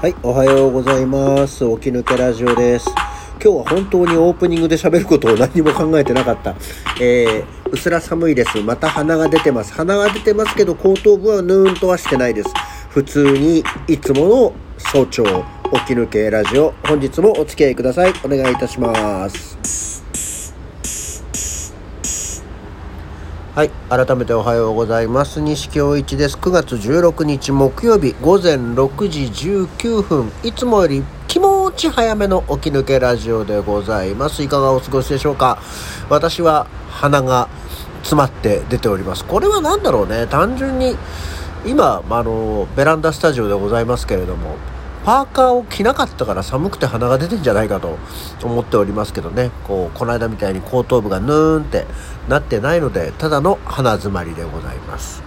[0.00, 1.68] はい、おはようございます。
[1.78, 2.86] 起き抜けラジオです。
[3.42, 6.54] 今日は本当にオープニングで喋ることを何も考えてなかった。
[7.00, 8.60] えー、うすら寒いです。
[8.62, 9.72] また鼻が出てます。
[9.72, 12.50] 鼻が出てますけど、後頭部はヌーンとはしてないです。
[12.90, 15.30] 普通に、いつもの早朝、起
[15.86, 18.12] き抜けラジオ、本日もお付き合いください。
[18.22, 19.97] お願いいたします。
[23.58, 23.70] はい。
[23.90, 25.40] 改めておはようございます。
[25.40, 26.36] 西京一です。
[26.36, 30.30] 9月16日木曜日午前6時19分。
[30.44, 34.44] いつもより気持ち早めの起き抜けラジオでございます。
[34.44, 35.60] いかがお過ごしでしょうか
[36.08, 37.48] 私は鼻が
[38.02, 39.24] 詰まって出ております。
[39.24, 40.28] これは何だろうね。
[40.28, 40.96] 単純に
[41.66, 44.54] 今、あの、ベランダスタジオでございますけれども、
[45.04, 47.98] パーカーを着なかったから寒くて鼻が出てんじゃないかと
[48.42, 49.50] 思っておりますけどね。
[49.66, 51.86] こうこの間みたいに後頭部がヌーンって
[52.28, 55.22] なってないのでただの鼻詰まりでございます。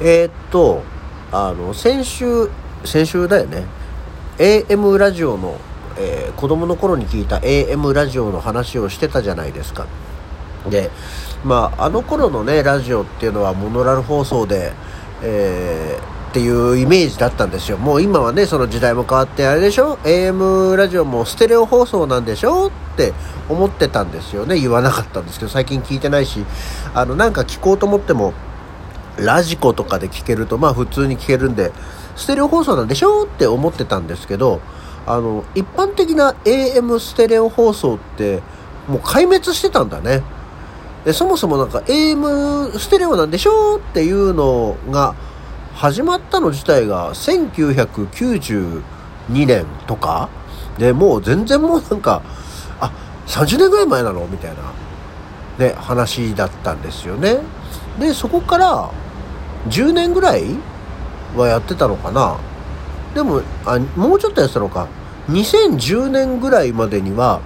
[0.00, 0.82] えー、っと
[1.30, 2.50] あの先週
[2.84, 3.64] 先週だよね。
[4.38, 5.56] AM ラジオの、
[5.98, 9.86] えー、子供の頃に聞いた AM ラジオの話をしてたじゃないですか。
[10.68, 10.90] で
[11.44, 14.72] まああの頃のねラジオっていうのはモノラル放送で
[15.22, 17.76] えーっていうイメージだったんですよ。
[17.76, 22.68] もう今はね、その時代も変わって、あれでしょ ?AM ラジオもステレオ放送なんでしょ？
[22.68, 23.12] って
[23.50, 24.58] 思ってたんですよね。
[24.58, 26.42] 言わなかったんですけど、最近聞いてないし、
[26.94, 28.32] あの、なんか聞こうと思っても、
[29.18, 31.70] ラジコとかで聞けると、まあ普通に聞けるんで、
[32.16, 33.24] ステレオ放送なんでしょ？
[33.24, 34.62] って思ってたんですけど、
[35.06, 38.40] あの、一般的な AM ステレオ放送って、
[38.88, 40.22] もう壊滅してたんだね。
[41.04, 43.76] で、そもそもなんか AM ステレオなんでしょ？
[43.76, 45.14] っていうのが、
[45.74, 48.82] 始まったの自体が1992
[49.28, 50.28] 年とか？
[50.78, 52.22] でもう全然もうなんか
[52.80, 52.92] あ
[53.26, 54.26] 30年ぐらい前なの？
[54.26, 54.72] みたいな。
[55.58, 57.38] ね話だったんですよね。
[57.98, 58.90] でそこから
[59.68, 60.44] 10年ぐらい
[61.36, 62.38] はやってたのかな。
[63.14, 64.88] でもあもうちょっとやってたのか。
[65.28, 67.40] 2010年ぐらいまでには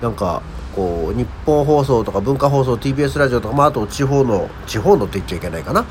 [0.00, 0.42] なんか
[0.74, 5.84] こう日本放送とか文化放送 TBS ラジオとか、まあ、あと地方の地方のって言っちゃいけないかな。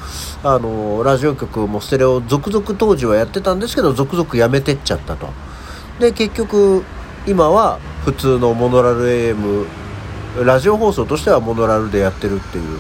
[0.44, 5.28] あのラジオ局もステレオ続々当時はやってたんですけど続々やめてっちゃったと。
[6.00, 6.84] で結局
[7.28, 9.66] 今は普通のモノラル AM
[10.44, 12.80] ラジオ放送としてはモノラルでやってるっていう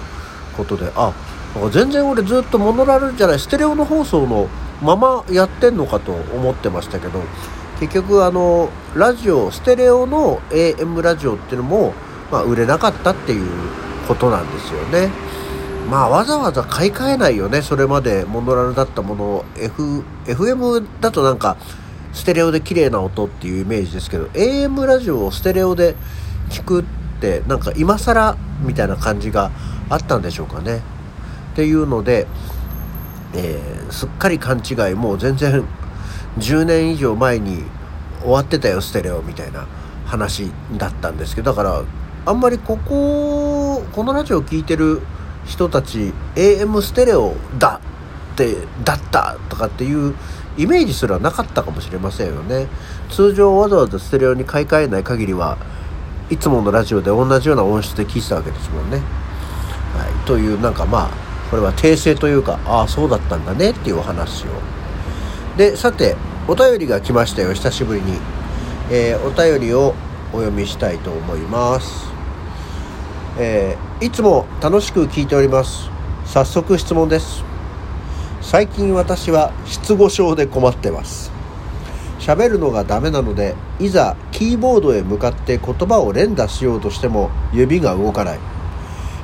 [0.56, 1.14] ことであ
[1.72, 4.48] 全然俺ずっとモノラルじゃないステレオの放送の
[4.81, 7.22] ままやってんのかと思ってましたけど
[7.79, 11.94] 結局あのラジオステレオの AM ラジオっていうのも、
[12.31, 13.50] まあ、売れなかったっていう
[14.07, 15.09] ことなんですよね。
[15.89, 17.62] まあわざわざ買い替えないよね。
[17.62, 21.57] それまでモノラルだったものを、F、FM だとなんか
[22.12, 25.95] ステレオで綺麗な音っていうイメージですけど AM ラジオをステレオで
[26.50, 26.85] 聞くっ
[27.22, 29.51] てなんか今更みたいな感じが
[29.89, 30.81] あったんでしょうかね。
[31.53, 32.28] っていうので、
[33.35, 35.63] えー、すっかり勘違いもう全然
[36.38, 37.63] 10年以上前に
[38.22, 39.67] 終わってたよステレオみたいな
[40.06, 41.84] 話だったんですけどだから
[42.25, 45.01] あんまりこここのラジオを聴いてる
[45.45, 47.81] 人たち AM ステレオだ
[48.34, 50.16] ってだったとかっていう
[50.57, 52.68] イメージすらなかったかもしれませんよね。
[53.09, 55.57] 通常わざわざステレオに買い替えない限りは
[56.29, 61.09] いつものラジオで同じような音質で聴いてたわけですもんね、はい、というなんかまあ
[61.50, 64.47] これは訂正というかああそうだったんだねっていうお話を
[65.59, 66.16] でさて
[66.47, 67.53] お便りが来ましたよ。
[67.53, 68.18] 久しぶりに、
[68.90, 69.94] えー、お便りを
[70.31, 72.08] お読みしたいと思います、
[73.38, 75.90] えー、いつも楽しく聞いております。
[76.24, 77.44] 早速質問です。
[78.42, 81.30] 最近私は失語症で困ってます。
[82.22, 88.40] 喋るのがダメなのでいざキーボードへ向かって言葉を連打しようとしても指が動かない。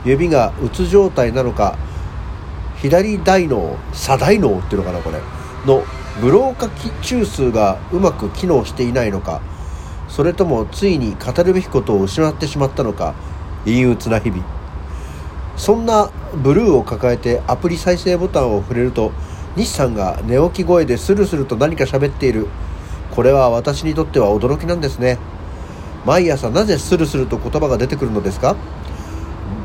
[0.03, 1.77] 指がうつ状態なのか
[2.81, 5.21] 左大脳左大脳っていうのかなこれ。
[5.65, 5.81] の
[6.21, 6.69] ブロー化
[7.01, 9.41] 中枢がうまく機能していないのか
[10.07, 13.13] それともついに語るべきことを失ってしまったのか
[13.65, 14.43] 陰鬱な日々。
[15.57, 19.11] そんなブルーを抱えてアプリ再生ボタンを触れると
[19.55, 22.47] 西さんが寝起き声でスルスルと何か喋っている。
[23.15, 25.17] これは私にとっては驚きなんですね。
[26.05, 28.55] 毎朝なぜスルスルと言葉が出てくるのですか？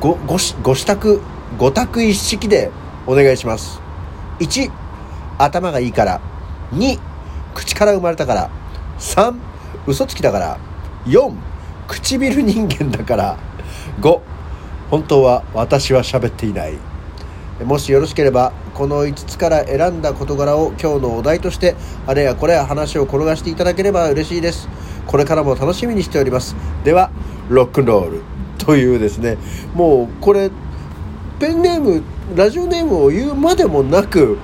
[0.00, 1.20] ごごしご支度
[1.58, 2.70] ご託一式で
[3.06, 3.81] お願いします。
[4.38, 4.70] 1
[5.38, 6.30] 頭がいいから。
[6.72, 6.99] 2
[7.55, 8.50] 口から生まれたから。
[8.99, 9.34] 3
[9.87, 10.58] 嘘つきだから。
[11.06, 11.32] 4
[11.88, 13.38] 唇人間だから。
[14.00, 14.20] 5
[14.90, 16.75] 本当は私は喋っていない。
[17.64, 21.76] もしよろしければこの5つから選んだ事柄を今日のお題として
[22.06, 24.69] あれやこれや話を転がしていただければ嬉しいです。
[25.06, 26.56] これからも楽しみにしております。
[26.84, 27.11] では
[27.49, 28.22] ロックンロール。
[28.58, 29.38] というですね。
[29.75, 30.50] もうこれ
[31.38, 32.02] ペンネーム
[32.37, 34.38] ラジオネームを言うまでもなく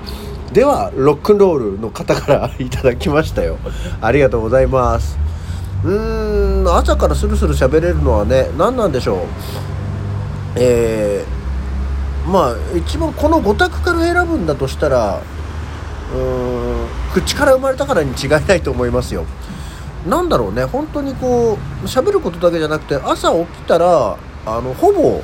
[0.51, 3.57] ではロックンロールの方からいただきましたよ。
[4.01, 5.17] ありがとうございます。
[5.83, 9.19] うーん朝からスルスル喋れるのはね何なんでしょう。
[10.55, 15.21] えー、まあ一番この5択から選ぶんだとしたら
[16.13, 19.25] うーん口から生まれたからに違いないと思いますよ。
[20.07, 25.21] なんだろうね本当にこう喋ることだけじゃなくて朝起きたらあのほぼ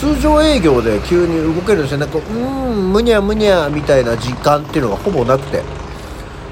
[0.00, 5.62] 通常営業で急に動けるんですよねこううんむにゃむにゃみたいな時間っていうのがほぼなくて、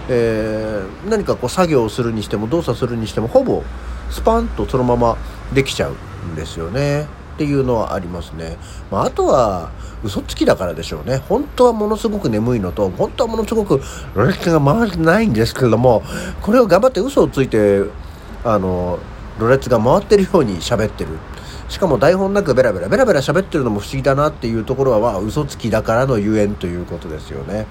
[0.08, 3.62] えー、何かこう作業をするにしても動作するにしてもほぼ
[4.11, 5.19] スパンとそのまま
[5.52, 5.94] できちゃう
[6.32, 7.06] んですよね。
[7.35, 8.56] っていうのはありますね、
[8.93, 9.73] まあ、あとは
[10.05, 11.17] 嘘つきだからでしょうね。
[11.29, 13.82] 本当はものすごく眠いのと本当はものすごく
[14.14, 16.05] ロレックが回ってないんですけれども
[16.43, 17.82] これを頑張って嘘をついて
[18.44, 19.00] あの
[19.41, 21.11] ロレッツが回ってるように喋ってる。
[21.69, 27.66] しかも台本なくベラベラベラベラ喋ってるのも不思議だなっていうところは、まあ、嘘つきだからのゆえんということですよね。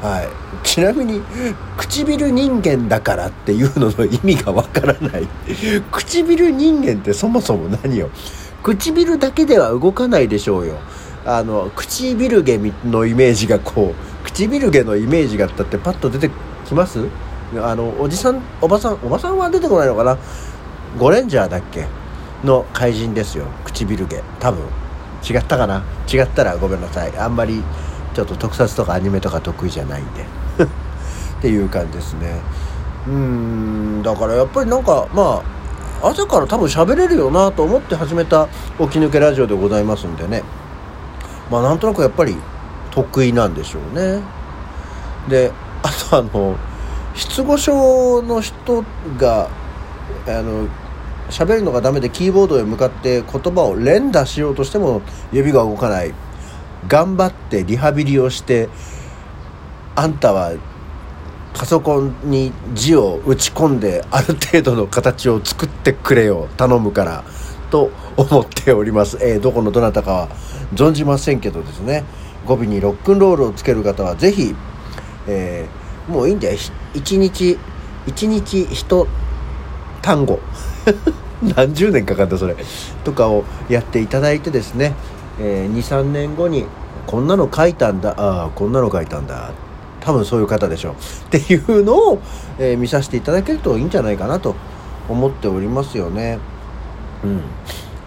[0.00, 0.28] はい、
[0.64, 1.20] ちなみに
[1.76, 5.26] 唇人間だからっていうのの意味がわからない。
[5.90, 8.08] 唇人間ってそもそも何よ？
[8.62, 10.74] 唇だけでは動かないでしょうよ。
[11.26, 16.30] あの唇毛のイメージがこう唇毛のイメージがあったってパッと出て
[16.64, 17.00] きます？
[17.60, 20.16] あのおじさんおばさんおばさんは出てこないのかな？
[20.96, 21.86] ゴレンジャーだっけ？
[22.44, 23.46] の怪人ですよ。
[23.64, 24.22] 唇毛。
[24.40, 24.64] 多分。
[25.28, 25.82] 違ったかな？
[26.12, 27.16] 違ったらごめんなさい。
[27.18, 27.62] あんまり
[28.14, 30.22] ちょっと特撮とかアニメとか得意じゃないんで。
[30.64, 30.66] っ
[31.40, 32.40] ていう感じですね。
[33.06, 34.02] うん。
[34.02, 35.42] だからやっぱりなんかま
[36.02, 38.46] あ朝から多分喋れるよなと思って始めた
[38.78, 40.42] 起き抜けラジオでございますんでね。
[41.50, 42.36] まあなんとなくやっぱり
[42.90, 44.20] 得意なんでしょうね。
[45.28, 45.52] で
[45.82, 46.56] あとあの
[47.14, 48.84] 失語症の人
[49.18, 49.48] が
[50.26, 50.68] あの
[51.30, 55.02] 喋るのがダメでキーボードへ向かって言葉を連打しようとしても
[55.32, 56.14] 指が動かない。
[56.86, 58.68] 頑張ってリハビリをして
[59.94, 60.52] あんたは
[61.54, 66.48] パソコンに字を打ち込んである程度の形を作ってくれよ。
[66.56, 67.24] 頼むから。
[67.70, 70.28] と思っております、えー、どこのどなたかは
[70.74, 72.04] 存じませんけどですね。
[72.46, 74.54] 語尾にロックンロールをつける方は是非、
[75.26, 76.56] えー、もういいんだよ
[76.94, 77.58] 1日
[78.06, 79.06] 1日1
[80.00, 80.40] 単語。
[81.56, 82.56] 何十年かかったそれ。
[83.04, 84.94] とかをやっていただいてですね、
[85.40, 86.66] えー、23年後に
[87.06, 88.14] こんなの書いたんだ。
[88.16, 89.52] ああこんなの書いたんだ。
[90.00, 90.94] 多分そういう方でしょう。
[91.36, 92.20] っていうのを、
[92.58, 94.54] えー、見させていただけるといいんじゃないかなと
[95.08, 96.38] 思っておりますよね。
[97.24, 97.40] うん。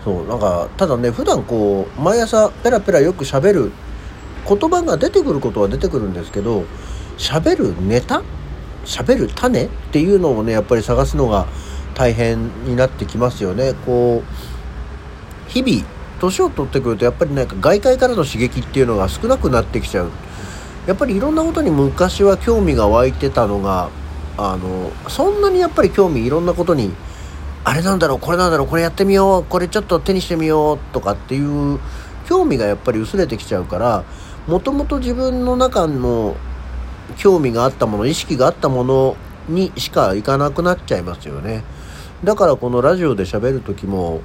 [0.04, 3.72] そうなんかただね普段こう毎朝ペラペラよくしゃべる
[4.48, 6.64] 言葉が出てくることは出てくるんですけど
[7.18, 8.24] しゃべるネタ？
[8.84, 9.66] しゃべる種？
[9.66, 11.46] っていうのをねやっぱり探すのが
[12.02, 15.88] 大変になってきますよねこう日々
[16.20, 20.10] 年を取ってくるとやっぱりなんか外界からの刺激っていうのが少なくなってきちゃう
[20.88, 23.92] やっぱりいろんなことに昔は興味が湧いてたのが
[24.36, 26.92] あのそんなにやっぱり興味いろんなことに
[27.66, 31.80] あれなんだろうこれなんだろうこれやってみようこれちょっと手にしてみようとかっていう
[32.26, 34.06] 興味がやっぱり薄れてきちゃうから
[34.48, 36.36] もともと自分の中の
[37.18, 39.16] 興味があったもの意識があったもの
[39.48, 41.64] にしかいかなくなっちゃいますよね。
[42.24, 44.22] だからこのラジオで喋る時も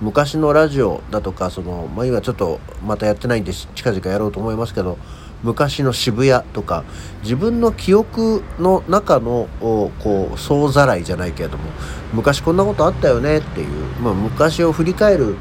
[0.00, 4.98] 昔のラジオだとかその、まあ、今ちょっとまたやってないんで近々やろうと思いますけど
[5.42, 6.84] 昔の渋谷とか
[7.22, 11.64] 自分の記憶の中のこう総ざらいじゃないけれども
[12.12, 13.68] 昔こんなことあったよねっていう、
[14.00, 15.36] まあ、昔を振り返る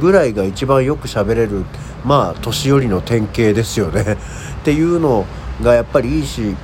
[0.00, 1.64] ぐらいが一番よく喋れる
[2.04, 4.16] まあ年寄りの典型ですよね。
[4.60, 5.26] っていうの
[5.62, 6.54] がやっぱりいいし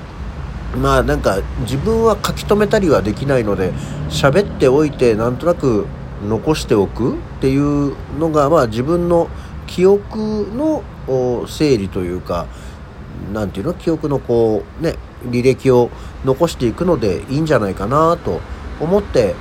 [0.75, 3.73] まあなんか自分は書き留めたりはできないので
[4.11, 5.87] 喋っておいてなんとなく
[6.26, 9.28] 残しておくっていうのがまあ自分の
[9.66, 10.82] 記憶の
[11.46, 12.46] 整理というか
[13.32, 13.75] 何ていうの？
[13.75, 15.90] 記憶のこうね履歴を
[16.25, 18.40] 残していくのでいいんじゃないかなと
[18.80, 19.35] 思って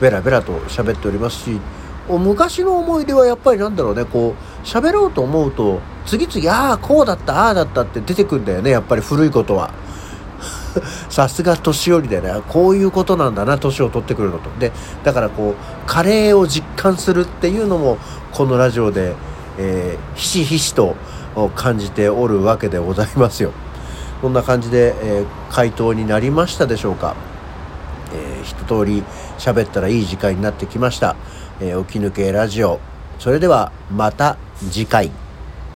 [0.00, 1.60] ベラベラと喋っておりますし
[2.08, 9.72] 昔の思い出はやっぱりなんだろうねこう喋ろうと思うと次々ああこうだったああだったって出てくるんだよねやっぱり古いことは。
[11.08, 14.50] さすが年寄りでねこういうことなんだな年を取ってくるのと。
[14.58, 14.72] で
[15.04, 17.98] だからこうカレーを実感するっていうのも
[18.32, 19.14] このラジオで、
[19.58, 20.96] えー、ひしひしと
[21.54, 23.52] 感じておるわけでございますよ。
[24.20, 27.14] こんな感じで、えー、回答になりましたでしょうか、
[28.12, 29.02] えー、一通り
[29.38, 31.16] 喋ったらいい時間になってきました、
[31.60, 32.80] えー、起き抜けラジオ。
[33.18, 34.36] それではまた
[34.70, 35.10] 次回。